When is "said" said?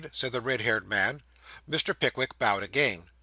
0.11-0.31